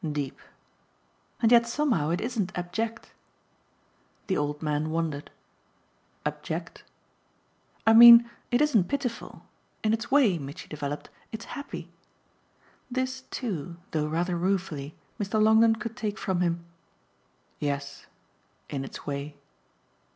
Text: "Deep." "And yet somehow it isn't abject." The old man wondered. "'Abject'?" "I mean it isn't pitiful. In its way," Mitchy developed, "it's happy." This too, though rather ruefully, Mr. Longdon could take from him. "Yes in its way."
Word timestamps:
"Deep." 0.11 0.39
"And 1.43 1.51
yet 1.51 1.67
somehow 1.67 2.09
it 2.09 2.19
isn't 2.21 2.57
abject." 2.57 3.11
The 4.25 4.35
old 4.35 4.59
man 4.63 4.89
wondered. 4.89 5.29
"'Abject'?" 6.25 6.83
"I 7.85 7.93
mean 7.93 8.27
it 8.49 8.61
isn't 8.63 8.85
pitiful. 8.87 9.45
In 9.83 9.93
its 9.93 10.09
way," 10.09 10.39
Mitchy 10.39 10.67
developed, 10.67 11.11
"it's 11.31 11.45
happy." 11.53 11.91
This 12.89 13.25
too, 13.29 13.77
though 13.91 14.07
rather 14.07 14.35
ruefully, 14.35 14.95
Mr. 15.19 15.39
Longdon 15.39 15.75
could 15.75 15.95
take 15.95 16.17
from 16.17 16.41
him. 16.41 16.65
"Yes 17.59 18.07
in 18.69 18.83
its 18.83 19.05
way." 19.05 19.35